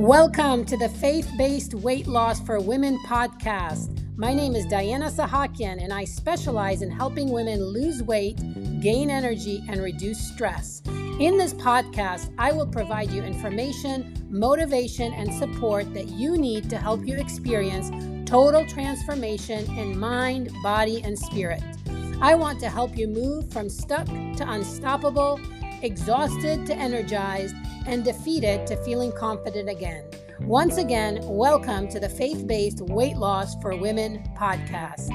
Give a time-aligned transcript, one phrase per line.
[0.00, 4.02] Welcome to the Faith Based Weight Loss for Women podcast.
[4.16, 8.38] My name is Diana Sahakian, and I specialize in helping women lose weight,
[8.80, 10.80] gain energy, and reduce stress.
[10.86, 16.78] In this podcast, I will provide you information, motivation, and support that you need to
[16.78, 17.90] help you experience
[18.24, 21.62] total transformation in mind, body, and spirit.
[22.22, 25.38] I want to help you move from stuck to unstoppable,
[25.82, 27.54] exhausted to energized
[27.86, 30.04] and defeated to feeling confident again.
[30.40, 35.10] Once again, welcome to the Faith Based Weight Loss for Women podcast.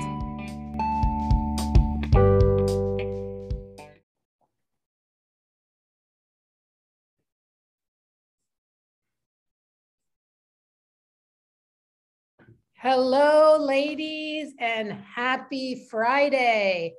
[12.73, 16.93] Hello, ladies, and happy Friday.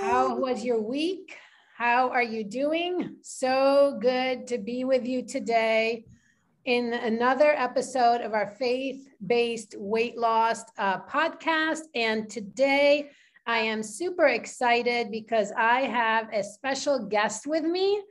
[0.00, 1.36] How was your week?
[1.78, 3.16] How are you doing?
[3.20, 6.06] So good to be with you today
[6.64, 11.80] in another episode of our faith based weight loss uh, podcast.
[11.94, 13.10] And today
[13.46, 18.02] I am super excited because I have a special guest with me.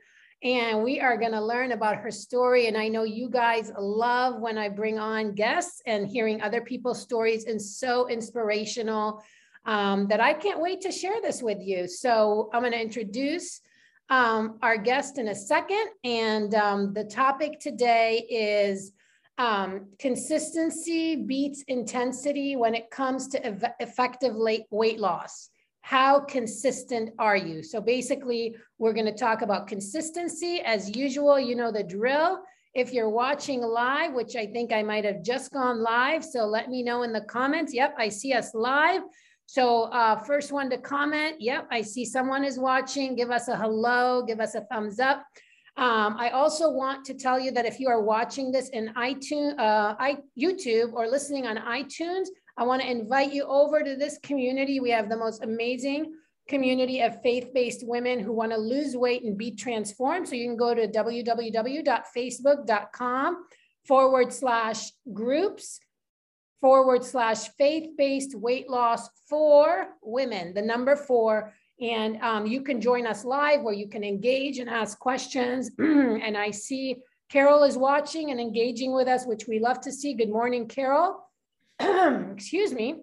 [0.44, 2.68] And we are going to learn about her story.
[2.68, 7.02] And I know you guys love when I bring on guests and hearing other people's
[7.02, 9.24] stories and so inspirational
[9.66, 11.88] um, that I can't wait to share this with you.
[11.88, 13.60] So I'm going to introduce
[14.08, 15.86] um, our guest in a second.
[16.04, 18.92] And um, the topic today is
[19.38, 24.34] um, consistency beats intensity when it comes to ev- effective
[24.70, 25.50] weight loss.
[25.80, 27.62] How consistent are you?
[27.62, 30.60] So basically, we're going to talk about consistency.
[30.64, 32.40] As usual, you know the drill.
[32.74, 36.68] If you're watching live, which I think I might have just gone live, so let
[36.68, 37.72] me know in the comments.
[37.72, 39.02] Yep, I see us live.
[39.46, 43.14] So uh, first one to comment, yep, I see someone is watching.
[43.14, 45.24] Give us a hello, give us a thumbs up.
[45.76, 49.56] Um, I also want to tell you that if you are watching this in iTunes,
[49.58, 54.18] uh, I, YouTube or listening on iTunes, I want to invite you over to this
[54.22, 54.80] community.
[54.80, 56.14] We have the most amazing
[56.48, 60.26] community of faith-based women who want to lose weight and be transformed.
[60.28, 63.44] So you can go to www.facebook.com
[63.84, 65.78] forward slash groups
[66.60, 71.52] forward slash faith-based weight loss for women, the number four.
[71.80, 75.70] And um, you can join us live where you can engage and ask questions.
[75.78, 76.96] and I see
[77.28, 80.14] Carol is watching and engaging with us, which we love to see.
[80.14, 81.22] Good morning, Carol.
[81.80, 83.02] Excuse me.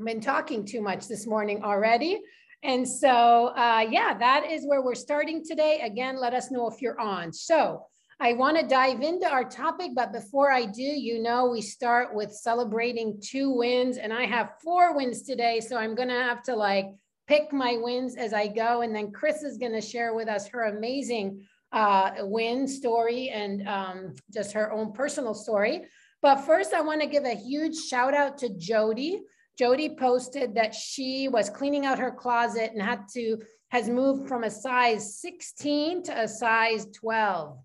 [0.00, 2.20] I've been talking too much this morning already.
[2.64, 5.80] And so, uh, yeah, that is where we're starting today.
[5.84, 7.32] Again, let us know if you're on.
[7.32, 7.86] So
[8.20, 12.14] I want to dive into our topic, but before I do, you know, we start
[12.14, 15.60] with celebrating two wins, and I have four wins today.
[15.60, 16.86] So I'm going to have to like
[17.26, 18.82] pick my wins as I go.
[18.82, 23.66] And then Chris is going to share with us her amazing uh, win story and
[23.66, 25.82] um, just her own personal story.
[26.22, 29.20] But first, I want to give a huge shout out to Jody.
[29.58, 33.38] Jody posted that she was cleaning out her closet and had to
[33.68, 37.58] has moved from a size 16 to a size 12.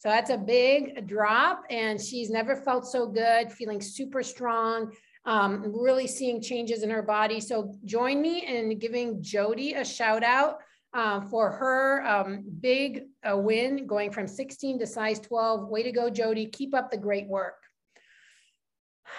[0.00, 1.64] So that's a big drop.
[1.68, 4.92] And she's never felt so good, feeling super strong,
[5.26, 7.38] um, really seeing changes in her body.
[7.38, 10.60] So join me in giving Jody a shout out
[10.94, 15.68] uh, for her um, big uh, win going from 16 to size 12.
[15.68, 16.46] Way to go, Jody.
[16.46, 17.56] Keep up the great work.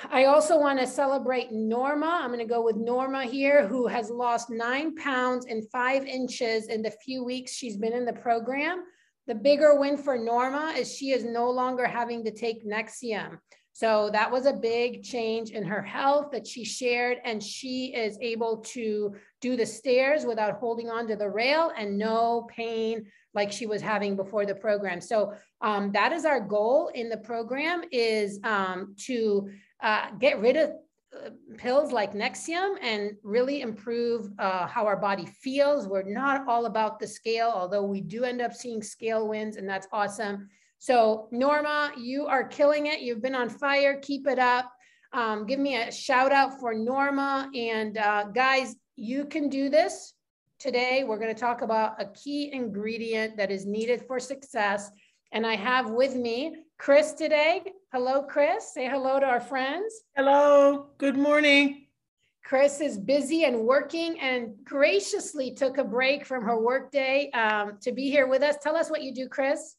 [0.09, 2.22] I also want to celebrate Norma.
[2.24, 6.69] I'm going to go with Norma here, who has lost nine pounds and five inches
[6.69, 8.84] in the few weeks she's been in the program.
[9.31, 13.38] The bigger win for Norma is she is no longer having to take Nexium.
[13.72, 18.18] So that was a big change in her health that she shared, and she is
[18.19, 23.53] able to do the stairs without holding on to the rail and no pain like
[23.53, 25.00] she was having before the program.
[25.00, 25.31] So
[25.62, 29.50] um, that is our goal in the program is um, to
[29.81, 30.72] uh, get rid of
[31.57, 35.88] pills like Nexium and really improve uh, how our body feels.
[35.88, 39.68] We're not all about the scale, although we do end up seeing scale wins, and
[39.68, 40.50] that's awesome.
[40.80, 43.01] So, Norma, you are killing it.
[43.01, 44.00] You've been on fire.
[44.01, 44.71] Keep it up.
[45.13, 47.51] Um, give me a shout out for Norma.
[47.53, 50.13] And uh, guys, you can do this.
[50.57, 54.89] Today, we're going to talk about a key ingredient that is needed for success.
[55.31, 57.62] And I have with me Chris today.
[57.93, 58.73] Hello, Chris.
[58.73, 59.93] Say hello to our friends.
[60.15, 60.91] Hello.
[60.97, 61.88] Good morning.
[62.45, 67.91] Chris is busy and working and graciously took a break from her workday um, to
[67.91, 68.55] be here with us.
[68.63, 69.75] Tell us what you do, Chris.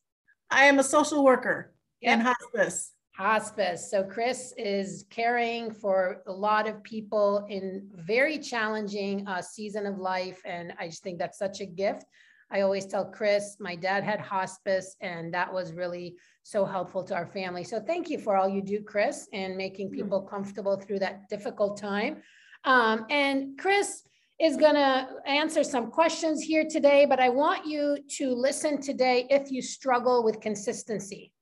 [0.50, 1.72] I am a social worker
[2.02, 2.18] yep.
[2.18, 2.92] in hospice.
[3.16, 3.90] Hospice.
[3.90, 9.96] So, Chris is caring for a lot of people in very challenging uh, season of
[9.96, 10.42] life.
[10.44, 12.04] And I just think that's such a gift.
[12.52, 17.14] I always tell Chris, my dad had hospice, and that was really so helpful to
[17.14, 17.64] our family.
[17.64, 19.94] So thank you for all you do, Chris, and making hmm.
[19.94, 22.22] people comfortable through that difficult time.
[22.64, 24.02] Um, and Chris
[24.38, 29.26] is going to answer some questions here today, but I want you to listen today
[29.31, 31.32] if you struggle with consistency.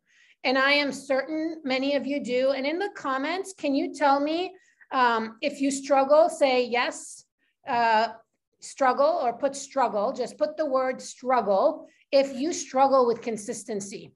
[0.45, 2.51] And I am certain many of you do.
[2.51, 4.53] And in the comments, can you tell me
[4.93, 7.25] um, if you struggle, say yes,
[7.69, 8.09] uh,
[8.61, 14.15] struggle, or put struggle, just put the word struggle if you struggle with consistency.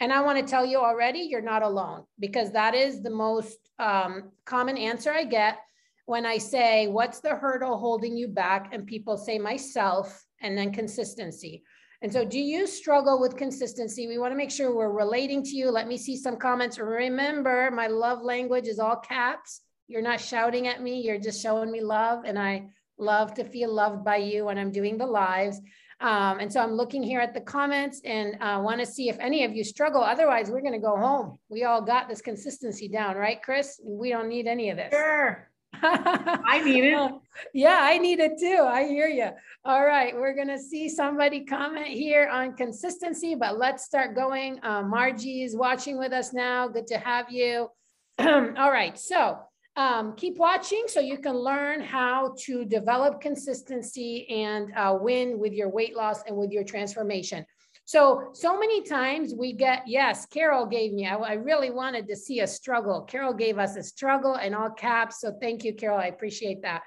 [0.00, 3.58] And I want to tell you already, you're not alone because that is the most
[3.78, 5.58] um, common answer I get
[6.04, 8.72] when I say, What's the hurdle holding you back?
[8.72, 11.62] And people say, Myself, and then consistency.
[12.02, 14.06] And so, do you struggle with consistency?
[14.06, 15.70] We want to make sure we're relating to you.
[15.70, 16.78] Let me see some comments.
[16.78, 19.62] Remember, my love language is all caps.
[19.88, 22.24] You're not shouting at me, you're just showing me love.
[22.24, 22.66] And I
[22.98, 25.60] love to feel loved by you when I'm doing the lives.
[26.00, 29.18] Um, and so I'm looking here at the comments and uh, want to see if
[29.18, 30.02] any of you struggle.
[30.02, 31.38] Otherwise, we're going to go home.
[31.48, 33.80] We all got this consistency down, right, Chris?
[33.82, 34.92] We don't need any of this.
[34.92, 35.50] Sure.
[35.82, 37.12] I need it.
[37.52, 38.62] yeah, I need it too.
[38.66, 39.28] I hear you.
[39.64, 44.58] All right, we're going to see somebody comment here on consistency, but let's start going.
[44.62, 46.68] Uh, Margie is watching with us now.
[46.68, 47.68] Good to have you.
[48.18, 49.38] all right, so
[49.76, 55.52] um, keep watching so you can learn how to develop consistency and uh, win with
[55.52, 57.44] your weight loss and with your transformation.
[57.84, 62.16] So, so many times we get, yes, Carol gave me, I, I, really wanted to
[62.16, 63.02] see a struggle.
[63.02, 65.20] Carol gave us a struggle in all caps.
[65.20, 66.00] So thank you, Carol.
[66.00, 66.82] I appreciate that.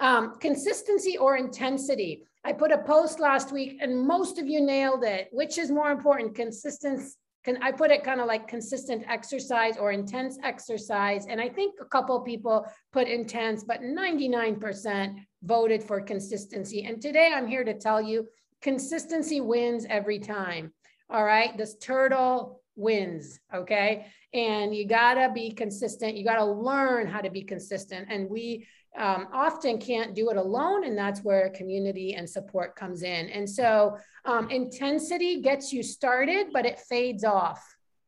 [0.00, 2.24] Um, consistency or intensity.
[2.44, 5.28] I put a post last week and most of you nailed it.
[5.32, 7.14] Which is more important, consistency
[7.44, 11.26] can I put it kind of like consistent exercise or intense exercise.
[11.26, 16.84] And I think a couple people put intense, but 99% voted for consistency.
[16.84, 18.26] And today I'm here to tell you
[18.62, 20.72] consistency wins every time.
[21.10, 21.56] All right.
[21.56, 23.38] This turtle wins.
[23.54, 24.06] Okay.
[24.32, 26.16] And you gotta be consistent.
[26.16, 28.08] You gotta learn how to be consistent.
[28.10, 30.84] And we um, often can't do it alone.
[30.84, 33.28] And that's where community and support comes in.
[33.30, 37.62] And so um, intensity gets you started, but it fades off.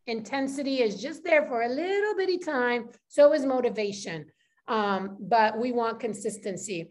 [0.06, 2.88] Intensity is just there for a little bitty time.
[3.08, 4.26] So is motivation.
[4.68, 6.90] Um, but we want consistency.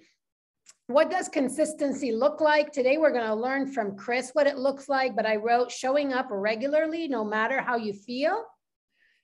[0.87, 2.71] What does consistency look like?
[2.71, 6.13] Today, we're going to learn from Chris what it looks like, but I wrote showing
[6.13, 8.43] up regularly, no matter how you feel,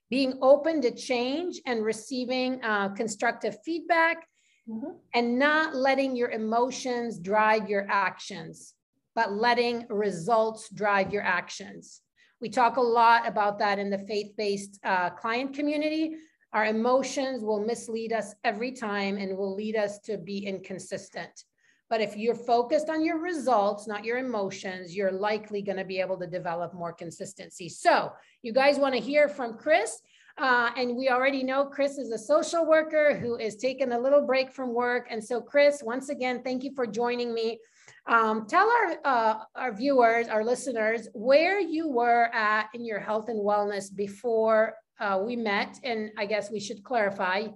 [0.10, 4.26] being open to change and receiving uh, constructive feedback,
[4.70, 4.92] mm-hmm.
[5.14, 8.74] and not letting your emotions drive your actions,
[9.16, 12.02] but letting results drive your actions.
[12.42, 16.16] We talk a lot about that in the faith based uh, client community.
[16.54, 21.46] Our emotions will mislead us every time and will lead us to be inconsistent.
[21.90, 26.00] But if you're focused on your results, not your emotions, you're likely going to be
[26.00, 27.68] able to develop more consistency.
[27.68, 30.02] So, you guys want to hear from Chris?
[30.38, 34.26] Uh, and we already know Chris is a social worker who is taking a little
[34.26, 35.08] break from work.
[35.10, 37.60] And so, Chris, once again, thank you for joining me.
[38.08, 43.30] Um, tell our, uh, our viewers, our listeners, where you were at in your health
[43.30, 45.80] and wellness before uh, we met.
[45.84, 47.48] And I guess we should clarify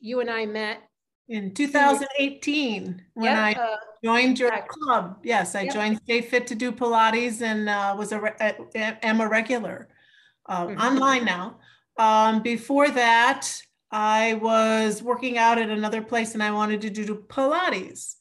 [0.00, 0.82] you and I met
[1.28, 4.82] in 2018 when yep, I uh, joined your exactly.
[4.82, 5.18] club.
[5.22, 5.74] Yes, I yep.
[5.74, 9.88] joined Stay Fit to do Pilates and uh, was a, a, am a regular
[10.46, 10.80] uh, mm-hmm.
[10.80, 11.58] online now.
[11.96, 13.48] Um, before that,
[13.90, 18.16] I was working out at another place and I wanted to do Pilates.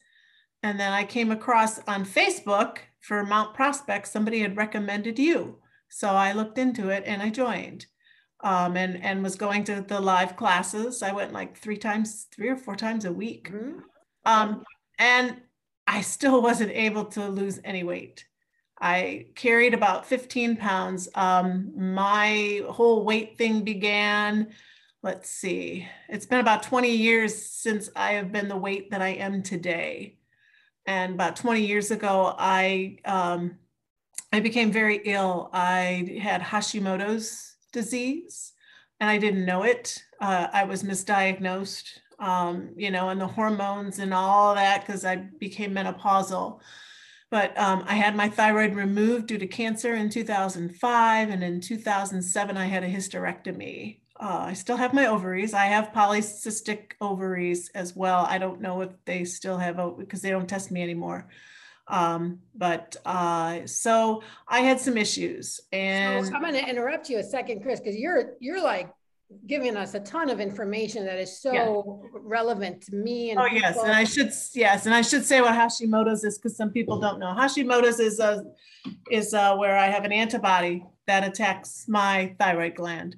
[0.61, 5.59] And then I came across on Facebook for Mount Prospect, somebody had recommended you.
[5.89, 7.85] So I looked into it and I joined
[8.41, 11.03] um, and, and was going to the live classes.
[11.03, 13.51] I went like three times, three or four times a week.
[13.51, 13.79] Mm-hmm.
[14.25, 14.63] Um,
[14.99, 15.41] and
[15.85, 18.25] I still wasn't able to lose any weight.
[18.83, 21.07] I carried about 15 pounds.
[21.15, 24.49] Um, my whole weight thing began,
[25.01, 29.11] let's see, it's been about 20 years since I have been the weight that I
[29.11, 30.17] am today.
[30.85, 33.57] And about 20 years ago, I, um,
[34.33, 35.49] I became very ill.
[35.53, 38.51] I had Hashimoto's disease
[38.99, 40.03] and I didn't know it.
[40.19, 45.15] Uh, I was misdiagnosed, um, you know, and the hormones and all that because I
[45.15, 46.59] became menopausal.
[47.33, 51.29] But um, I had my thyroid removed due to cancer in 2005.
[51.29, 53.97] And in 2007, I had a hysterectomy.
[54.19, 55.55] Uh, I still have my ovaries.
[55.55, 58.27] I have polycystic ovaries as well.
[58.29, 61.27] I don't know if they still have, because they don't test me anymore.
[61.87, 67.17] Um, but uh, so I had some issues and so I'm going to interrupt you
[67.17, 68.93] a second, Chris, because you're, you're like
[69.47, 72.09] giving us a ton of information that is so yeah.
[72.21, 73.31] relevant to me.
[73.31, 73.59] And oh people.
[73.59, 76.99] yes, and I should yes, and I should say what Hashimoto's is because some people
[76.99, 77.35] don't know.
[77.37, 78.43] Hashimoto's is a
[79.11, 83.15] is a, where I have an antibody that attacks my thyroid gland.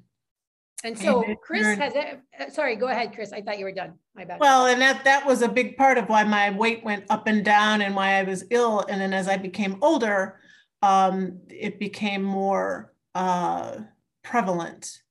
[0.83, 2.19] And so and Chris has it.
[2.39, 3.33] Uh, sorry, go ahead, Chris.
[3.33, 3.93] I thought you were done.
[4.15, 4.39] My bad.
[4.39, 7.43] Well, and that that was a big part of why my weight went up and
[7.43, 8.85] down and why I was ill.
[8.87, 10.39] And then as I became older,
[10.81, 13.77] um, it became more uh,
[14.23, 15.01] prevalent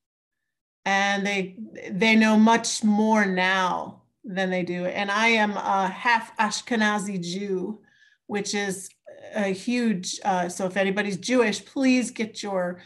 [0.85, 1.57] and they
[1.91, 4.87] they know much more now than they do.
[4.87, 7.81] And I am a half Ashkenazi Jew,
[8.27, 8.89] which is
[9.35, 10.21] a huge.
[10.25, 12.81] Uh, so if anybody's Jewish, please get your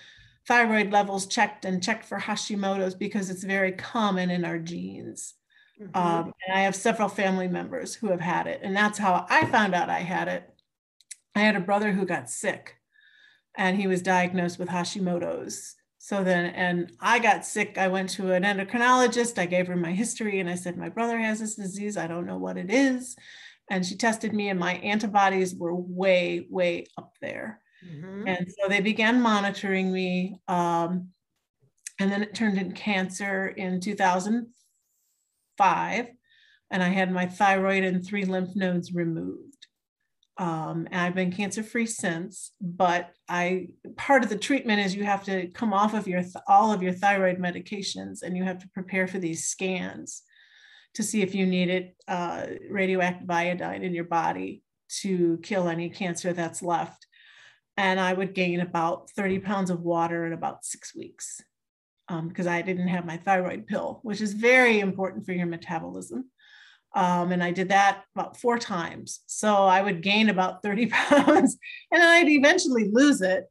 [0.47, 5.35] thyroid levels checked and checked for Hashimoto's because it's very common in our genes.
[5.81, 5.97] Mm-hmm.
[5.97, 9.47] Um, and I have several family members who have had it, and that's how I
[9.47, 10.49] found out I had it.
[11.37, 12.77] I had a brother who got sick,
[13.57, 15.77] and he was diagnosed with Hashimoto's
[16.09, 17.77] so then, and I got sick.
[17.77, 19.39] I went to an endocrinologist.
[19.39, 21.99] I gave her my history and I said, My brother has this disease.
[21.99, 23.15] I don't know what it is.
[23.69, 27.61] And she tested me, and my antibodies were way, way up there.
[27.87, 28.27] Mm-hmm.
[28.27, 30.41] And so they began monitoring me.
[30.49, 31.09] Um,
[32.01, 36.07] and then it turned into cancer in 2005.
[36.71, 39.48] And I had my thyroid and three lymph nodes removed.
[40.39, 42.53] Um, and I've been cancer free since.
[42.61, 46.73] But I part of the treatment is you have to come off of your all
[46.73, 50.23] of your thyroid medications, and you have to prepare for these scans
[50.95, 54.63] to see if you needed uh, radioactive iodine in your body
[55.01, 57.07] to kill any cancer that's left.
[57.77, 61.41] And I would gain about 30 pounds of water in about six weeks
[62.09, 66.31] because um, I didn't have my thyroid pill, which is very important for your metabolism.
[66.95, 69.21] Um, and I did that about four times.
[69.27, 71.59] So I would gain about 30 pounds
[71.93, 73.45] and I'd eventually lose it.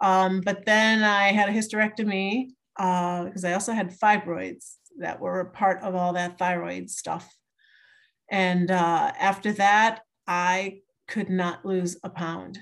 [0.00, 5.40] Um, but then I had a hysterectomy because uh, I also had fibroids that were
[5.40, 7.34] a part of all that thyroid stuff.
[8.30, 12.58] And uh, after that, I could not lose a pound.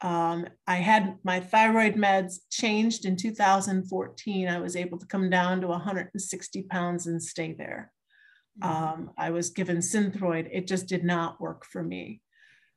[0.00, 4.48] Um, I had my thyroid meds changed in 2014.
[4.48, 7.92] I was able to come down to 160 pounds and stay there.
[8.62, 9.00] Mm-hmm.
[9.00, 10.48] Um, I was given Synthroid.
[10.52, 12.20] It just did not work for me.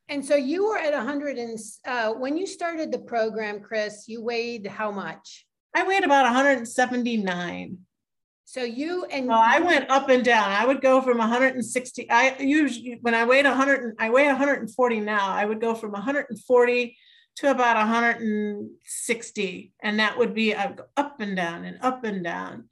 [0.09, 4.21] And so you were at 100 and uh, when you started the program, Chris, you
[4.21, 5.45] weighed how much?
[5.73, 7.77] I weighed about 179.
[8.43, 10.51] So you and well, I went up and down.
[10.51, 12.11] I would go from 160.
[12.11, 15.29] I usually when I weighed 100, I weigh 140 now.
[15.29, 16.97] I would go from 140
[17.37, 22.21] to about 160, and that would be I'd go up and down and up and
[22.21, 22.65] down.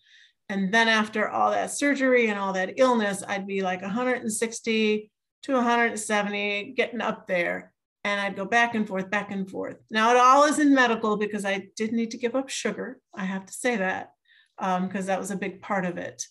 [0.49, 5.11] And then after all that surgery and all that illness, I'd be like 160
[5.43, 7.71] to 170, getting up there.
[8.03, 9.77] And I'd go back and forth, back and forth.
[9.91, 12.99] Now it all is in medical because I did need to give up sugar.
[13.13, 14.11] I have to say that
[14.57, 16.23] because um, that was a big part of it.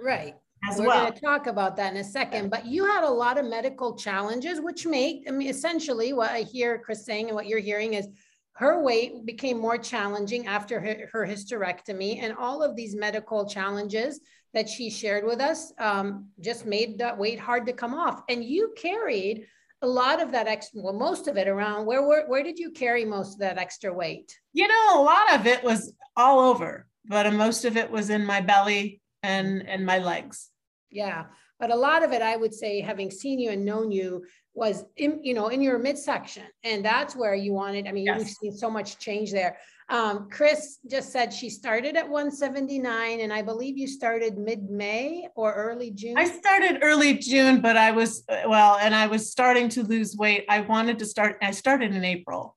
[0.00, 0.36] Right.
[0.68, 1.02] As We're well.
[1.02, 3.96] going to talk about that in a second, but you had a lot of medical
[3.96, 7.94] challenges, which make, I mean, essentially what I hear Chris saying and what you're hearing
[7.94, 8.08] is
[8.56, 14.20] her weight became more challenging after her, her hysterectomy and all of these medical challenges
[14.54, 18.22] that she shared with us um, just made that weight hard to come off.
[18.28, 19.46] And you carried
[19.82, 21.84] a lot of that extra well most of it around.
[21.84, 24.34] Where, where where did you carry most of that extra weight?
[24.54, 28.24] You know a lot of it was all over but most of it was in
[28.24, 30.50] my belly and and my legs.
[30.90, 31.26] Yeah
[31.58, 34.22] but a lot of it i would say having seen you and known you
[34.56, 36.42] was in you know in your midsection.
[36.64, 38.18] And that's where you wanted i mean yes.
[38.18, 39.58] you've seen so much change there.
[39.88, 45.52] Um, chris just said she started at 179 and i believe you started mid-may or
[45.54, 46.18] early june.
[46.18, 50.44] I started early june but i was well and i was starting to lose weight.
[50.48, 52.56] I wanted to start i started in april.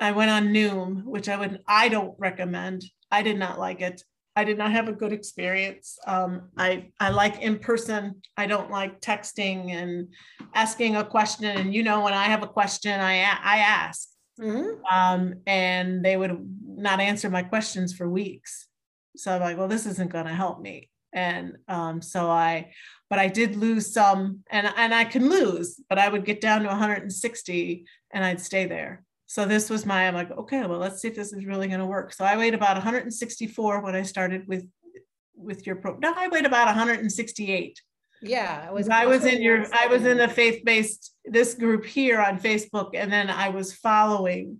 [0.00, 2.84] I went on noom which i would i don't recommend.
[3.10, 4.02] I did not like it
[4.34, 5.98] I did not have a good experience.
[6.06, 8.22] Um, I I like in person.
[8.36, 10.08] I don't like texting and
[10.54, 11.44] asking a question.
[11.44, 14.08] And you know, when I have a question, I I ask,
[14.40, 14.84] mm-hmm.
[14.86, 16.36] um, and they would
[16.66, 18.68] not answer my questions for weeks.
[19.16, 20.88] So I'm like, well, this isn't going to help me.
[21.12, 22.72] And um, so I,
[23.10, 26.62] but I did lose some, and and I can lose, but I would get down
[26.62, 29.04] to 160, and I'd stay there.
[29.32, 31.80] So this was my, I'm like, okay, well, let's see if this is really going
[31.80, 32.12] to work.
[32.12, 34.68] So I weighed about 164 when I started with
[35.34, 35.96] with your pro.
[35.96, 37.80] No, I weighed about 168.
[38.20, 38.90] Yeah, I was.
[38.90, 39.64] I was in your.
[39.72, 44.58] I was in the faith-based this group here on Facebook, and then I was following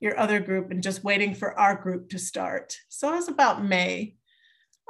[0.00, 2.74] your other group and just waiting for our group to start.
[2.88, 4.14] So it was about May,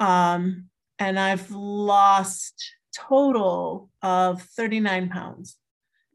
[0.00, 0.66] um,
[1.00, 5.56] and I've lost total of 39 pounds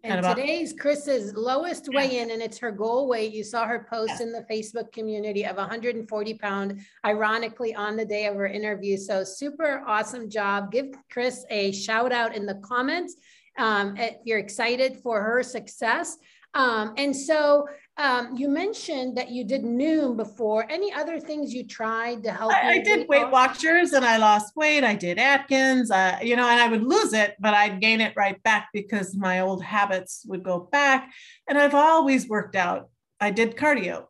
[0.04, 2.00] And about, today's Chris's lowest yeah.
[2.00, 3.34] weigh in, and it's her goal weight.
[3.34, 4.26] You saw her post yeah.
[4.26, 8.98] in the Facebook community of 140 pound, ironically, on the day of her interview.
[8.98, 10.72] So, super awesome job.
[10.72, 13.16] Give Chris a shout out in the comments
[13.58, 16.18] um, if you're excited for her success.
[16.54, 17.68] Um, and so
[17.98, 20.66] um, you mentioned that you did Noom before.
[20.70, 22.54] Any other things you tried to help?
[22.54, 24.84] I, I did Weight Watchers and I lost weight.
[24.84, 28.14] I did Atkins, uh, you know, and I would lose it, but I'd gain it
[28.16, 31.12] right back because my old habits would go back.
[31.48, 32.90] And I've always worked out.
[33.20, 34.06] I did cardio.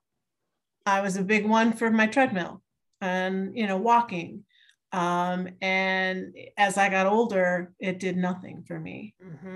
[0.85, 2.61] I was a big one for my treadmill
[3.01, 4.45] and, you know, walking.
[4.93, 9.15] Um, and as I got older, it did nothing for me.
[9.23, 9.49] Mm-hmm.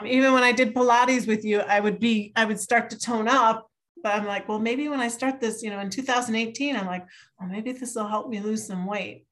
[0.00, 2.98] Um, even when I did Pilates with you, I would be, I would start to
[2.98, 3.68] tone up,
[4.02, 7.04] but I'm like, well, maybe when I start this, you know, in 2018, I'm like,
[7.38, 9.26] well, maybe this will help me lose some weight.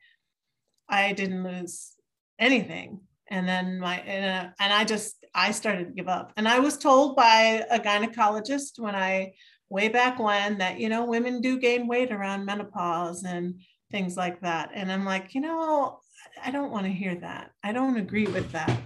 [0.88, 1.92] I didn't lose
[2.38, 3.00] anything.
[3.28, 6.32] And then my, and, uh, and I just, I started to give up.
[6.37, 9.34] And I was told by a gynecologist when I,
[9.70, 13.61] way back when, that, you know, women do gain weight around menopause and,
[13.94, 14.72] things like that.
[14.74, 16.00] And I'm like, you know,
[16.44, 17.52] I don't want to hear that.
[17.62, 18.76] I don't agree with that.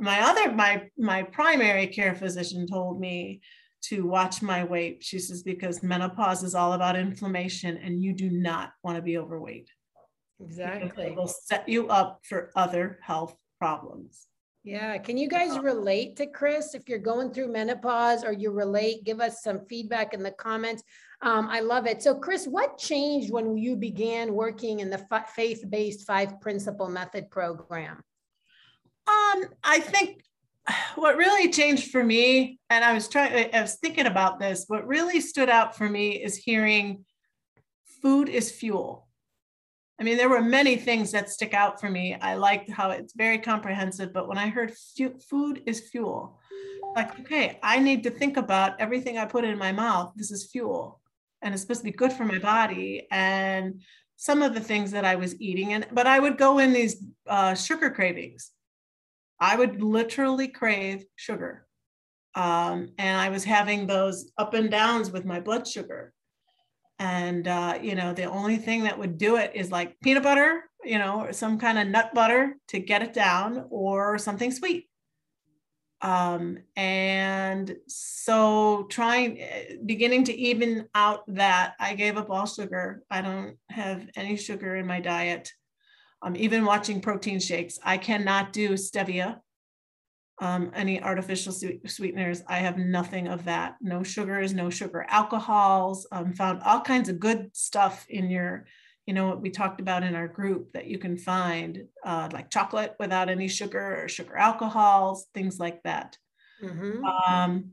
[0.00, 3.42] My other, my my primary care physician told me
[3.82, 5.04] to watch my weight.
[5.04, 9.18] She says, because menopause is all about inflammation and you do not want to be
[9.18, 9.70] overweight.
[10.40, 11.04] Exactly.
[11.04, 14.26] It will set you up for other health problems.
[14.64, 14.98] Yeah.
[14.98, 15.62] Can you guys uh-huh.
[15.62, 16.74] relate to Chris?
[16.74, 20.82] If you're going through menopause or you relate, give us some feedback in the comments.
[21.22, 22.02] Um, I love it.
[22.02, 25.04] So, Chris, what changed when you began working in the
[25.34, 28.02] faith based five principle method program?
[29.06, 30.22] Um, I think
[30.96, 34.86] what really changed for me, and I was trying, I was thinking about this, what
[34.86, 37.04] really stood out for me is hearing
[38.02, 39.08] food is fuel.
[39.98, 42.14] I mean, there were many things that stick out for me.
[42.20, 44.74] I liked how it's very comprehensive, but when I heard
[45.30, 46.38] food is fuel,
[46.94, 50.12] like, okay, I need to think about everything I put in my mouth.
[50.14, 51.00] This is fuel
[51.42, 53.06] and it's supposed to be good for my body.
[53.10, 53.82] And
[54.16, 57.02] some of the things that I was eating, and but I would go in these
[57.26, 58.50] uh, sugar cravings.
[59.38, 61.66] I would literally crave sugar.
[62.34, 66.12] Um, and I was having those up and downs with my blood sugar
[66.98, 70.64] and uh, you know the only thing that would do it is like peanut butter
[70.84, 74.88] you know or some kind of nut butter to get it down or something sweet
[76.02, 83.02] um, and so trying eh, beginning to even out that i gave up all sugar
[83.10, 85.50] i don't have any sugar in my diet
[86.22, 89.38] um, even watching protein shakes i cannot do stevia
[90.38, 91.52] um, any artificial
[91.86, 92.42] sweeteners.
[92.46, 93.76] I have nothing of that.
[93.80, 96.06] No sugars, no sugar alcohols.
[96.12, 98.66] Um, found all kinds of good stuff in your,
[99.06, 102.50] you know, what we talked about in our group that you can find, uh, like
[102.50, 106.18] chocolate without any sugar or sugar alcohols, things like that.
[106.62, 107.04] Mm-hmm.
[107.04, 107.70] Um,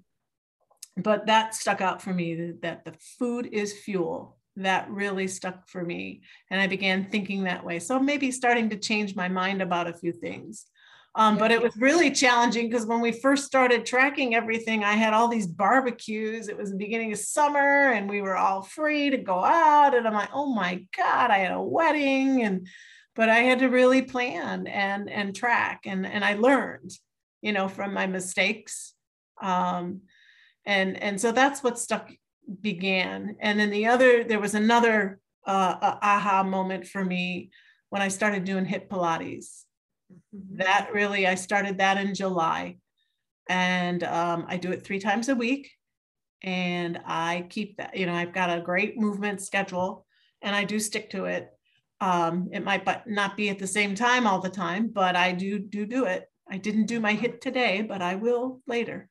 [0.96, 4.38] but that stuck out for me that the food is fuel.
[4.58, 6.22] That really stuck for me.
[6.52, 7.80] And I began thinking that way.
[7.80, 10.65] So maybe starting to change my mind about a few things.
[11.15, 15.13] Um, but it was really challenging because when we first started tracking everything, I had
[15.13, 16.47] all these barbecues.
[16.47, 19.95] It was the beginning of summer and we were all free to go out.
[19.95, 22.41] And I'm like, oh my God, I had a wedding.
[22.41, 22.67] And
[23.15, 26.91] but I had to really plan and and track and and I learned,
[27.43, 28.95] you know, from my mistakes.
[29.39, 30.02] Um,
[30.65, 32.12] and and so that's what stuck
[32.62, 33.36] began.
[33.39, 37.52] And then the other, there was another uh, aha moment for me
[37.89, 39.65] when I started doing HIIT Pilates
[40.36, 40.58] Mm-hmm.
[40.58, 42.78] That really, I started that in July.
[43.49, 45.71] And um, I do it three times a week.
[46.43, 50.06] And I keep that, you know, I've got a great movement schedule
[50.41, 51.49] and I do stick to it.
[52.02, 55.32] Um, it might but not be at the same time all the time, but I
[55.32, 56.30] do do do it.
[56.49, 59.10] I didn't do my HIIT today, but I will later.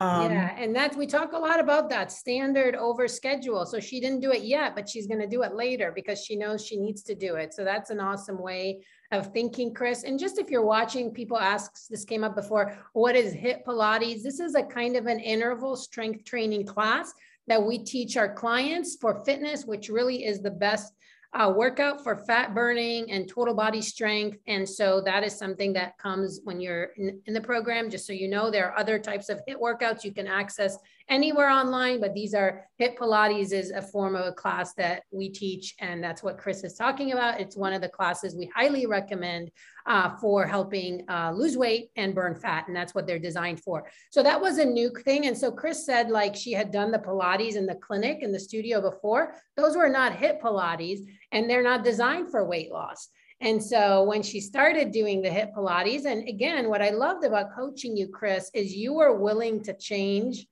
[0.00, 3.64] Um, yeah, and that's we talk a lot about that standard over schedule.
[3.64, 6.34] So she didn't do it yet, but she's going to do it later because she
[6.34, 7.54] knows she needs to do it.
[7.54, 8.80] So that's an awesome way
[9.12, 10.02] of thinking, Chris.
[10.04, 12.76] And just if you're watching, people ask this came up before.
[12.94, 14.22] What is HIIT Pilates?
[14.22, 17.12] This is a kind of an interval strength training class
[17.46, 20.94] that we teach our clients for fitness, which really is the best
[21.34, 24.38] uh, workout for fat burning and total body strength.
[24.46, 27.88] And so that is something that comes when you're in, in, the program.
[27.88, 30.76] Just so you know, there are other types of HIIT workouts you can access
[31.08, 35.28] anywhere online, but these are HIIT Pilates is a form of a class that we
[35.28, 35.74] teach.
[35.78, 37.40] And that's what Chris is talking about.
[37.40, 39.50] It's one of the classes we highly recommend
[39.86, 42.66] uh, for helping uh, lose weight and burn fat.
[42.66, 43.88] And that's what they're designed for.
[44.10, 45.26] So that was a new thing.
[45.26, 48.40] And so Chris said like she had done the Pilates in the clinic in the
[48.40, 49.34] studio before.
[49.56, 51.00] Those were not HIIT Pilates
[51.32, 53.08] and they're not designed for weight loss.
[53.42, 57.54] And so when she started doing the HIIT Pilates, and again, what I loved about
[57.56, 60.46] coaching you, Chris, is you were willing to change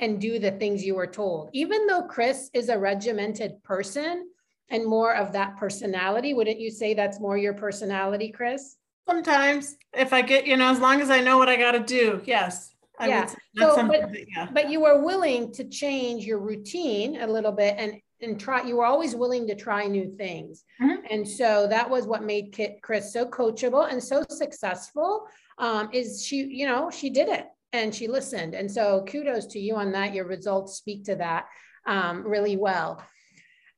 [0.00, 1.50] and do the things you were told.
[1.52, 4.28] Even though Chris is a regimented person
[4.70, 8.76] and more of that personality, wouldn't you say that's more your personality, Chris?
[9.06, 11.80] Sometimes, if I get, you know, as long as I know what I got to
[11.80, 12.74] do, yes.
[12.98, 13.26] I yeah.
[13.56, 14.48] So, but, that, yeah.
[14.52, 18.76] but you were willing to change your routine a little bit and and try you
[18.76, 21.02] were always willing to try new things mm-hmm.
[21.10, 26.22] and so that was what made Kit, chris so coachable and so successful um, is
[26.22, 28.54] she you know she did it and she listened.
[28.54, 30.14] And so kudos to you on that.
[30.14, 31.46] Your results speak to that
[31.86, 33.02] um, really well.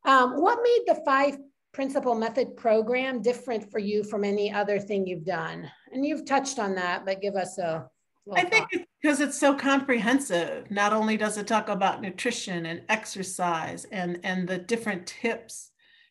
[0.04, 1.36] Um, what made the five
[1.72, 5.70] principle method program different for you from any other thing you've done?
[5.92, 7.86] And you've touched on that but give us a
[8.34, 10.70] I think it's because it's so comprehensive.
[10.70, 15.70] Not only does it talk about nutrition and exercise and, and the different tips,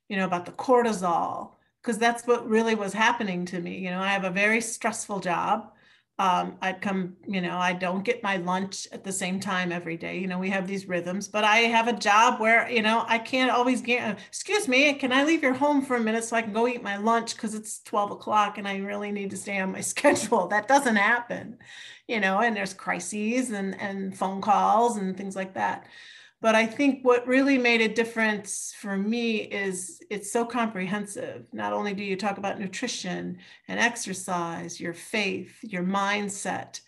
[0.09, 3.77] you know, about the cortisol, because that's what really was happening to me.
[3.77, 5.71] You know, I have a very stressful job
[6.19, 9.97] um, I'd come, you know, I don't get my lunch at the same time every
[9.97, 10.19] day.
[10.19, 13.17] You know, we have these rhythms, but I have a job where, you know, I
[13.17, 16.43] can't always get, excuse me, can I leave your home for a minute so I
[16.43, 19.59] can go eat my lunch because it's 12 o'clock and I really need to stay
[19.59, 20.47] on my schedule?
[20.47, 21.57] That doesn't happen,
[22.07, 25.87] you know, and there's crises and, and phone calls and things like that.
[26.41, 31.45] But I think what really made a difference for me is it's so comprehensive.
[31.53, 36.81] Not only do you talk about nutrition and exercise, your faith, your mindset,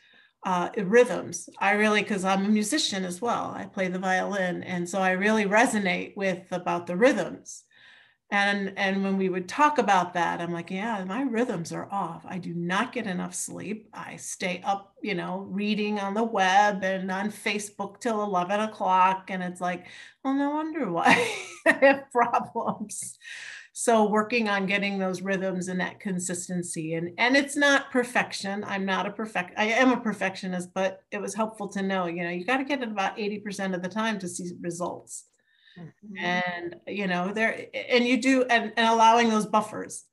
[0.45, 1.49] uh, rhythms.
[1.59, 4.63] I really, because I'm a musician as well, I play the violin.
[4.63, 7.63] And so I really resonate with about the rhythms
[8.33, 12.25] and and when we would talk about that i'm like yeah my rhythms are off.
[12.27, 13.89] I do not get enough sleep.
[13.93, 19.29] I stay up you know reading on the web and on facebook till 11 o'clock.
[19.29, 19.87] And it's like
[20.23, 21.31] well no wonder why
[21.65, 23.17] i have problems.
[23.75, 28.63] So working on getting those rhythms and that consistency and and it's not perfection.
[28.65, 32.23] I'm not a perfect i am a perfectionist but it was helpful to know you
[32.23, 35.25] know you got to get it about 80% of the time to see results
[35.77, 36.17] Mm-hmm.
[36.17, 40.05] And you know, there and you do and, and allowing those buffers.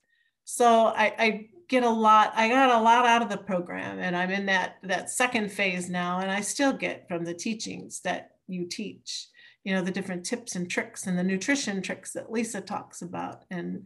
[0.45, 4.17] So I, I get a lot, I got a lot out of the program and
[4.17, 8.33] I'm in that that second phase now, and I still get from the teachings that
[8.49, 9.29] you teach,
[9.65, 13.45] you know, the different tips and tricks and the nutrition tricks that Lisa talks about.
[13.51, 13.85] And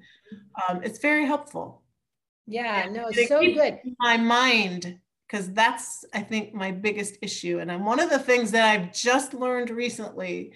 [0.68, 1.82] um, it's very helpful.
[2.46, 3.78] Yeah, no, it's so good.
[3.98, 7.58] My mind because that's I think my biggest issue.
[7.58, 10.52] And I'm one of the things that I've just learned recently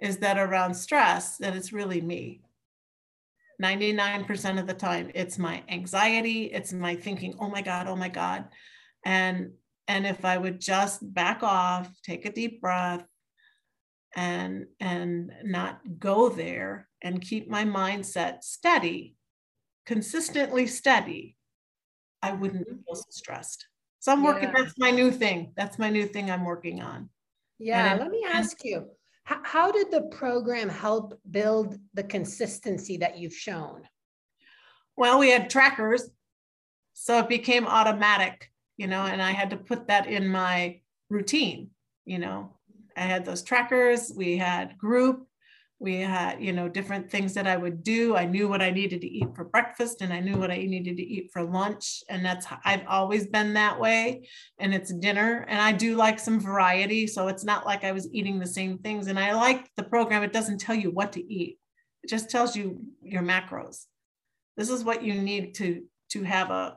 [0.00, 2.40] is that around stress, that it's really me.
[3.62, 8.08] 99% of the time, it's my anxiety, it's my thinking, oh my God, oh my
[8.08, 8.46] God.
[9.04, 9.52] And
[9.86, 13.04] and if I would just back off, take a deep breath,
[14.16, 19.16] and and not go there and keep my mindset steady,
[19.84, 21.36] consistently steady,
[22.22, 22.82] I wouldn't mm-hmm.
[22.86, 23.66] feel so stressed.
[23.98, 24.62] So I'm working, yeah.
[24.62, 25.52] that's my new thing.
[25.56, 27.10] That's my new thing I'm working on.
[27.58, 28.88] Yeah, let me ask you
[29.42, 33.82] how did the program help build the consistency that you've shown?
[34.96, 36.08] Well, we had trackers,
[36.94, 41.70] so it became automatic, you know, and I had to put that in my routine,
[42.04, 42.56] you know.
[42.96, 45.26] I had those trackers, we had group,
[45.80, 48.14] we had you know different things that i would do.
[48.14, 50.96] I knew what i needed to eat for breakfast and i knew what i needed
[50.98, 55.60] to eat for lunch and that's i've always been that way and it's dinner and
[55.60, 59.06] i do like some variety so it's not like i was eating the same things
[59.06, 60.22] and i like the program.
[60.22, 61.58] It doesn't tell you what to eat.
[62.02, 63.86] It just tells you your macros.
[64.56, 66.76] This is what you need to to have a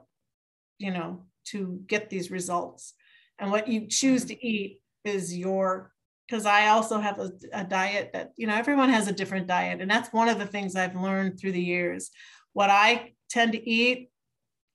[0.78, 2.94] you know to get these results
[3.40, 4.40] and what you choose mm-hmm.
[4.40, 5.92] to eat is your
[6.28, 9.82] because I also have a, a, diet that, you know, everyone has a different diet.
[9.82, 12.12] And that's one of the things I've learned through the years.
[12.54, 14.10] What I tend to eat,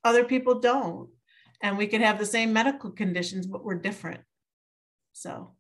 [0.05, 1.09] other people don't.
[1.63, 4.21] And we could have the same medical conditions, but we're different.
[5.13, 5.55] So,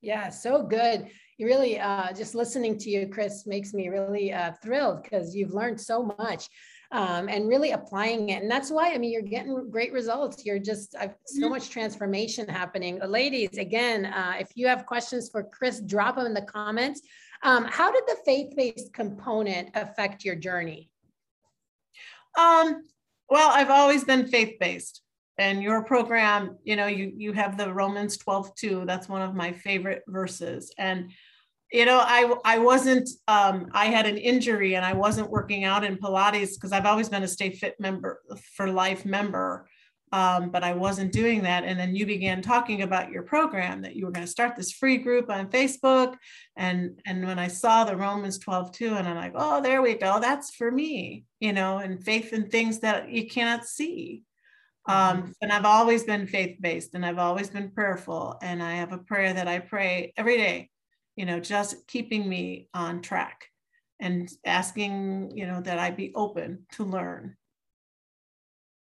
[0.00, 1.08] yeah, so good.
[1.38, 5.54] You really, uh, just listening to you, Chris, makes me really uh, thrilled because you've
[5.54, 6.48] learned so much
[6.92, 8.42] um, and really applying it.
[8.42, 10.44] And that's why, I mean, you're getting great results.
[10.44, 11.50] You're just uh, so mm-hmm.
[11.50, 13.00] much transformation happening.
[13.00, 17.00] Ladies, again, uh, if you have questions for Chris, drop them in the comments.
[17.42, 20.90] Um, how did the faith-based component affect your journey?
[22.38, 22.84] Um,
[23.28, 25.02] well, I've always been faith-based
[25.38, 28.84] and your program, you know, you, you have the Romans 12, 2.
[28.86, 30.72] That's one of my favorite verses.
[30.78, 31.10] And
[31.72, 35.84] you know i i wasn't um, i had an injury and i wasn't working out
[35.84, 38.20] in pilates because i've always been a stay fit member
[38.56, 39.66] for life member
[40.12, 41.64] um, but I wasn't doing that.
[41.64, 44.70] And then you began talking about your program that you were going to start this
[44.70, 46.16] free group on Facebook.
[46.54, 49.94] And and when I saw the Romans 12, 2, and I'm like, oh, there we
[49.94, 50.20] go.
[50.20, 54.22] That's for me, you know, and faith in things that you cannot see.
[54.86, 55.30] Um, mm-hmm.
[55.40, 58.36] and I've always been faith based and I've always been prayerful.
[58.42, 60.70] And I have a prayer that I pray every day,
[61.16, 63.46] you know, just keeping me on track
[64.00, 67.36] and asking, you know, that I be open to learn.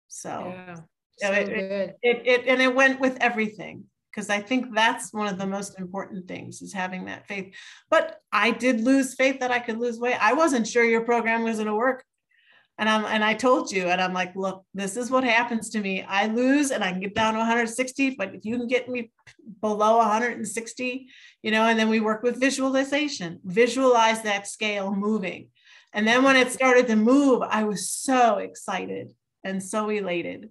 [0.08, 0.76] So, yeah.
[1.18, 5.28] So it, it, it, it, and it went with everything because I think that's one
[5.28, 7.54] of the most important things is having that faith.
[7.90, 10.16] But I did lose faith that I could lose weight.
[10.20, 12.04] I wasn't sure your program was going to work.
[12.78, 15.80] And I'm and I told you, and I'm like, look, this is what happens to
[15.80, 16.02] me.
[16.02, 19.10] I lose and I can get down to 160, but if you can get me
[19.62, 21.08] below 160,
[21.42, 25.48] you know, and then we work with visualization, visualize that scale moving.
[25.94, 30.50] And then when it started to move, I was so excited and so elated.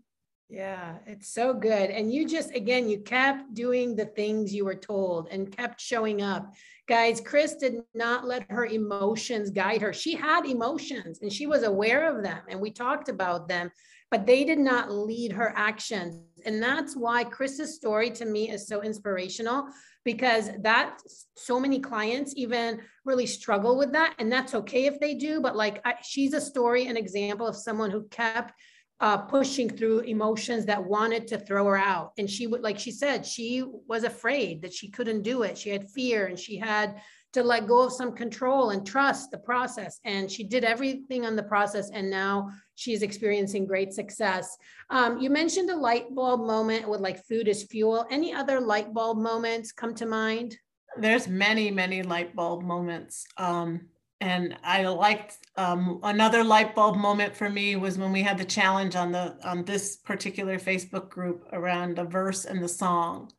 [0.49, 1.89] Yeah, it's so good.
[1.89, 6.21] And you just, again, you kept doing the things you were told and kept showing
[6.21, 6.53] up.
[6.87, 9.91] Guys, Chris did not let her emotions guide her.
[9.91, 13.71] She had emotions and she was aware of them and we talked about them,
[14.11, 16.21] but they did not lead her actions.
[16.45, 19.67] And that's why Chris's story to me is so inspirational
[20.03, 20.99] because that
[21.35, 24.13] so many clients even really struggle with that.
[24.19, 27.55] And that's okay if they do, but like I, she's a story, an example of
[27.55, 28.53] someone who kept
[29.01, 32.11] uh, pushing through emotions that wanted to throw her out.
[32.17, 35.57] And she would, like she said, she was afraid that she couldn't do it.
[35.57, 37.01] She had fear and she had
[37.33, 39.99] to let go of some control and trust the process.
[40.05, 41.89] And she did everything on the process.
[41.89, 44.57] And now she's experiencing great success.
[44.89, 48.05] Um, you mentioned a light bulb moment with like food as fuel.
[48.09, 50.55] Any other light bulb moments come to mind?
[50.97, 53.25] There's many, many light bulb moments.
[53.37, 53.89] Um,
[54.21, 58.45] and I liked um, another light bulb moment for me was when we had the
[58.45, 63.31] challenge on the on this particular Facebook group around the verse and the song.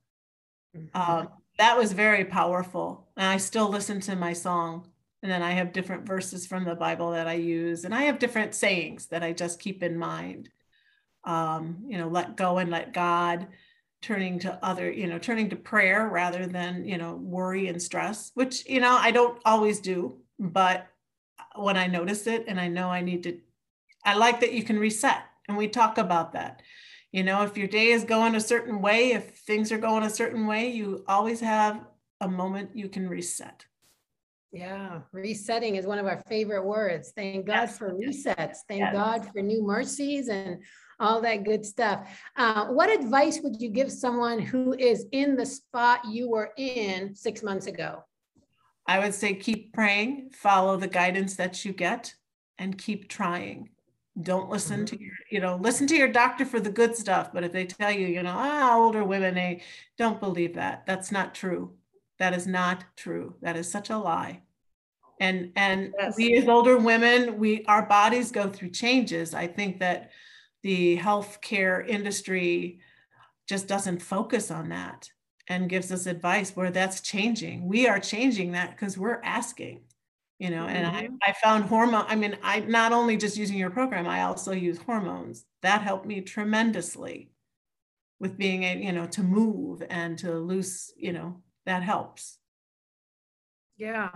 [0.77, 1.01] Mm-hmm.
[1.01, 4.89] Um, that was very powerful, and I still listen to my song.
[5.23, 8.19] And then I have different verses from the Bible that I use, and I have
[8.19, 10.51] different sayings that I just keep in mind.
[11.25, 13.49] Um, you know, let go and let God,
[14.03, 18.31] turning to other, you know, turning to prayer rather than you know worry and stress,
[18.35, 20.87] which you know I don't always do but
[21.55, 23.39] when I notice it and I know I need to,
[24.05, 25.23] I like that you can reset.
[25.49, 26.63] And we talk about that.
[27.13, 30.11] You know, if your day is going a certain way, if things are going a
[30.11, 31.81] certain way, you always have
[32.21, 33.65] a moment you can reset.
[34.53, 37.13] Yeah, resetting is one of our favorite words.
[37.15, 37.79] Thank God yes.
[37.79, 38.59] for resets.
[38.69, 38.93] Thank yes.
[38.93, 40.63] God for new mercies and
[40.99, 42.09] all that good stuff.
[42.37, 47.15] Uh, what advice would you give someone who is in the spot you were in
[47.15, 48.03] six months ago?
[48.89, 52.15] I would say keep praying, follow the guidance that you get,
[52.59, 53.71] and keep trying.
[54.21, 54.97] Don't listen mm-hmm.
[54.97, 57.33] to your, you know, listen to your doctor for the good stuff.
[57.33, 59.63] But if they tell you, you know, ah, older women, they
[59.99, 60.87] don't believe that.
[60.87, 61.75] That's not true.
[62.19, 63.35] That is not true.
[63.43, 64.43] That is such a lie.
[65.21, 66.17] And and yes.
[66.17, 69.35] we as older women, we our bodies go through changes.
[69.35, 70.11] I think that
[70.63, 72.81] the healthcare industry
[73.47, 75.11] just doesn't focus on that
[75.49, 77.67] and gives us advice where that's changing.
[77.67, 79.83] We are changing that because we're asking,
[80.39, 81.15] you know, and mm-hmm.
[81.23, 82.05] I, I found hormone.
[82.09, 85.45] I mean, I not only just using your program, I also use hormones.
[85.63, 87.31] That helped me tremendously
[88.19, 92.39] with being a, you know, to move and to lose, you know, that helps.
[93.77, 94.11] Yeah.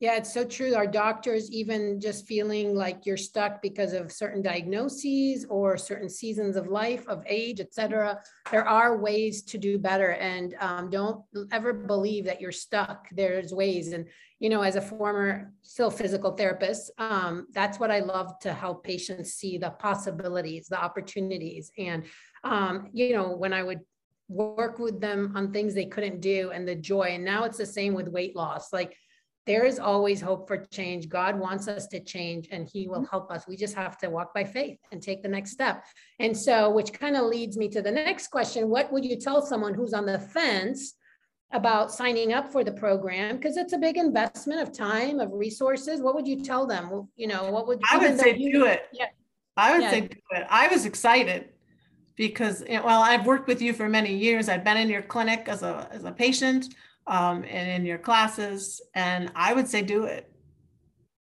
[0.00, 0.76] Yeah, it's so true.
[0.76, 6.54] Our doctors, even just feeling like you're stuck because of certain diagnoses or certain seasons
[6.54, 8.20] of life, of age, etc.
[8.52, 13.08] There are ways to do better, and um, don't ever believe that you're stuck.
[13.10, 14.06] There's ways, and
[14.38, 18.84] you know, as a former still physical therapist, um, that's what I love to help
[18.84, 22.04] patients see the possibilities, the opportunities, and
[22.44, 23.80] um, you know, when I would
[24.28, 27.66] work with them on things they couldn't do and the joy, and now it's the
[27.66, 28.96] same with weight loss, like
[29.48, 31.08] there is always hope for change.
[31.08, 33.04] God wants us to change and he will mm-hmm.
[33.10, 33.48] help us.
[33.48, 35.86] We just have to walk by faith and take the next step.
[36.20, 39.40] And so, which kind of leads me to the next question What would you tell
[39.40, 40.94] someone who's on the fence
[41.50, 43.36] about signing up for the program?
[43.36, 46.02] Because it's a big investment of time, of resources.
[46.02, 47.08] What would you tell them?
[47.16, 48.82] You know, what would I would say you, do it.
[48.92, 49.06] Yeah.
[49.56, 49.90] I would yeah.
[49.90, 50.46] say do it.
[50.50, 51.48] I was excited
[52.16, 54.50] because well, I've worked with you for many years.
[54.50, 56.74] I've been in your clinic as a as a patient
[57.08, 58.80] um, and in your classes.
[58.94, 60.30] And I would say do it.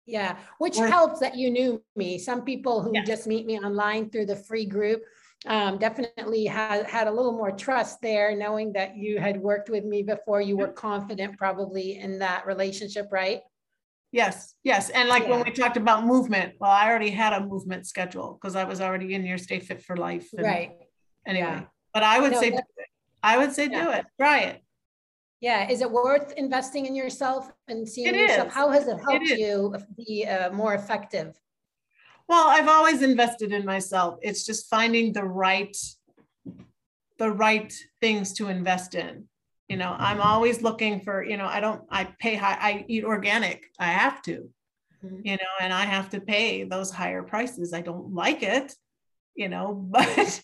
[0.06, 2.18] Yeah, which or, helps that you knew me.
[2.18, 3.06] Some people who yes.
[3.06, 5.02] just meet me online through the free group
[5.46, 9.84] um, definitely had, had a little more trust there, knowing that you had worked with
[9.84, 10.40] me before.
[10.40, 13.42] You were confident probably in that relationship, right?
[14.10, 14.88] Yes, yes.
[14.88, 15.30] And like yeah.
[15.30, 18.80] when we talked about movement, well, I already had a movement schedule because I was
[18.80, 20.30] already in your Stay Fit for Life.
[20.32, 20.72] And, right
[21.28, 21.46] anyway.
[21.46, 21.62] Yeah.
[21.94, 22.58] But I would no, say,
[23.22, 23.84] I would say yeah.
[23.84, 24.06] do it.
[24.18, 24.62] Try it.
[25.40, 25.70] Yeah.
[25.70, 28.48] Is it worth investing in yourself and seeing it yourself?
[28.48, 28.54] Is.
[28.54, 31.38] How has it helped it you be uh, more effective?
[32.28, 34.18] Well, I've always invested in myself.
[34.20, 35.76] It's just finding the right,
[37.18, 39.28] the right things to invest in.
[39.68, 43.04] You know, I'm always looking for, you know, I don't, I pay high, I eat
[43.04, 43.64] organic.
[43.78, 44.48] I have to,
[45.04, 45.20] mm-hmm.
[45.24, 47.72] you know, and I have to pay those higher prices.
[47.72, 48.74] I don't like it
[49.38, 50.42] you know but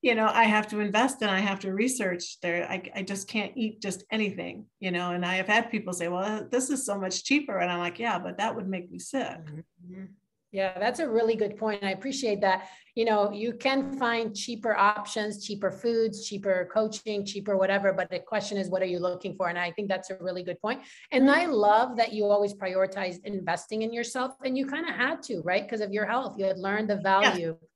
[0.00, 2.66] you know i have to invest and i have to research there.
[2.70, 6.08] I, I just can't eat just anything you know and i have had people say
[6.08, 8.98] well this is so much cheaper and i'm like yeah but that would make me
[8.98, 9.40] sick.
[9.44, 10.04] Mm-hmm.
[10.52, 12.68] yeah that's a really good point i appreciate that.
[12.94, 18.20] You know you can find cheaper options cheaper foods cheaper coaching cheaper whatever but the
[18.20, 19.48] question is what are you looking for?
[19.50, 20.80] And i think that's a really good point.
[21.12, 25.22] And i love that you always prioritized investing in yourself and you kind of had
[25.24, 25.64] to right?
[25.64, 27.66] Because of your health you had learned the value yeah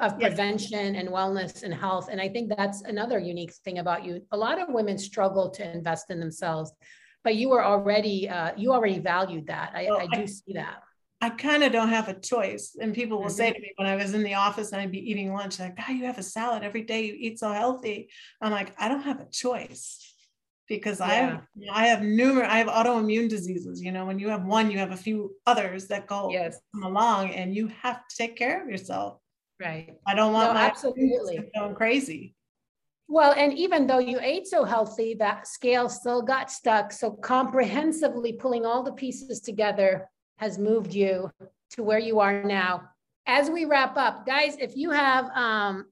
[0.00, 2.08] of prevention and wellness and health.
[2.10, 4.22] And I think that's another unique thing about you.
[4.32, 6.72] A lot of women struggle to invest in themselves,
[7.22, 9.72] but you were already, uh, you already valued that.
[9.74, 10.82] I, well, I do I, see that.
[11.20, 12.76] I kind of don't have a choice.
[12.80, 13.34] And people will mm-hmm.
[13.34, 15.76] say to me when I was in the office and I'd be eating lunch, like,
[15.76, 17.04] God, you have a salad every day.
[17.04, 18.08] You eat so healthy.
[18.40, 20.10] I'm like, I don't have a choice
[20.70, 21.06] because yeah.
[21.06, 21.42] I have
[21.74, 23.82] I have numerous I have autoimmune diseases.
[23.82, 26.58] You know, when you have one, you have a few others that go yes.
[26.72, 29.18] come along, and you have to take care of yourself.
[29.60, 29.94] Right.
[30.06, 32.34] I don't want no, my absolutely going crazy.
[33.08, 36.92] Well, and even though you ate so healthy, that scale still got stuck.
[36.92, 41.30] So comprehensively pulling all the pieces together has moved you
[41.72, 42.88] to where you are now.
[43.26, 45.86] As we wrap up, guys, if you have um,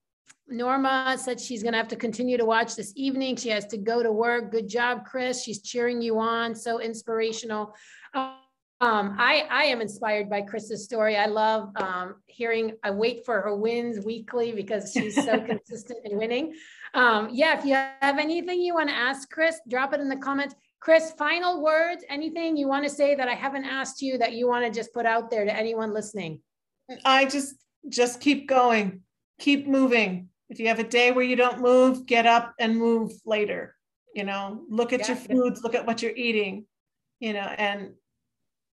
[0.48, 3.36] Norma said she's going to have to continue to watch this evening.
[3.36, 4.50] She has to go to work.
[4.50, 5.42] Good job, Chris.
[5.42, 6.54] She's cheering you on.
[6.54, 7.74] So inspirational.
[8.14, 8.36] Um,
[8.80, 11.16] um, I, I am inspired by Chris's story.
[11.16, 16.16] I love um, hearing, I wait for her wins weekly because she's so consistent in
[16.16, 16.54] winning.
[16.94, 20.16] Um, yeah, if you have anything you want to ask Chris, drop it in the
[20.16, 20.54] comments.
[20.78, 24.46] Chris, final words, anything you want to say that I haven't asked you that you
[24.46, 26.40] want to just put out there to anyone listening?
[27.04, 27.56] I just,
[27.88, 29.00] just keep going,
[29.40, 30.28] keep moving.
[30.50, 33.74] If you have a day where you don't move, get up and move later.
[34.14, 35.08] You know, look at yeah.
[35.08, 36.64] your foods, look at what you're eating,
[37.18, 37.90] you know, and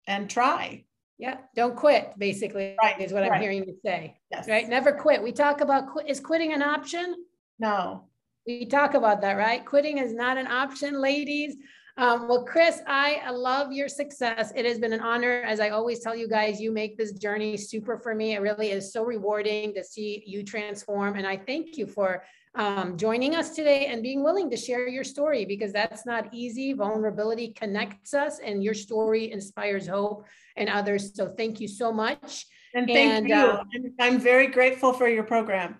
[0.07, 0.85] and try.
[1.17, 2.99] Yeah, don't quit, basically, right.
[2.99, 3.33] is what right.
[3.33, 4.17] I'm hearing you say.
[4.31, 4.47] Yes.
[4.49, 4.67] Right?
[4.67, 5.21] Never quit.
[5.21, 7.15] We talk about qu- is quitting an option?
[7.59, 8.05] No.
[8.47, 9.63] We talk about that, right?
[9.63, 11.57] Quitting is not an option, ladies.
[11.97, 14.51] Um, well, Chris, I love your success.
[14.55, 15.43] It has been an honor.
[15.43, 18.33] As I always tell you guys, you make this journey super for me.
[18.33, 21.17] It really is so rewarding to see you transform.
[21.17, 22.23] And I thank you for
[22.55, 26.73] um, joining us today and being willing to share your story because that's not easy.
[26.73, 30.25] Vulnerability connects us, and your story inspires hope
[30.57, 31.15] and others.
[31.15, 32.45] So thank you so much.
[32.73, 33.35] And thank and, you.
[33.35, 33.63] Uh,
[33.99, 35.77] I'm very grateful for your program.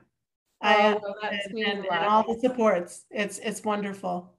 [0.63, 3.05] Oh, I, well, and, and, and all the supports.
[3.09, 4.33] It's it's wonderful.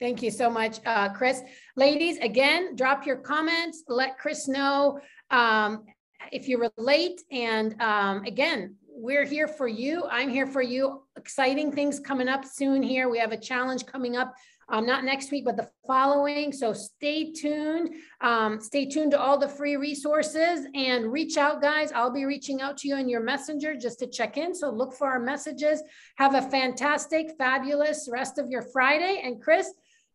[0.00, 1.42] Thank you so much, uh, Chris.
[1.76, 3.84] Ladies, again, drop your comments.
[3.86, 4.98] Let Chris know
[5.30, 5.84] um,
[6.32, 7.20] if you relate.
[7.30, 10.04] And um, again, we're here for you.
[10.08, 11.02] I'm here for you.
[11.16, 13.08] Exciting things coming up soon here.
[13.08, 14.32] We have a challenge coming up,
[14.68, 16.52] um, not next week, but the following.
[16.52, 17.96] So stay tuned.
[18.20, 21.90] Um, stay tuned to all the free resources and reach out, guys.
[21.90, 24.54] I'll be reaching out to you in your messenger just to check in.
[24.54, 25.82] So look for our messages.
[26.14, 29.20] Have a fantastic, fabulous rest of your Friday.
[29.24, 29.68] And Chris,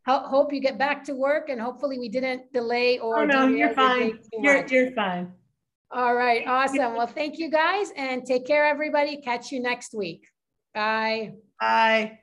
[0.06, 3.20] hope you get back to work and hopefully we didn't delay or.
[3.20, 4.18] Oh, no, you're fine.
[4.32, 5.34] You're, you're fine.
[5.90, 6.96] All right, awesome.
[6.96, 9.18] Well, thank you guys and take care, everybody.
[9.22, 10.28] Catch you next week.
[10.74, 11.34] Bye.
[11.60, 12.20] Bye.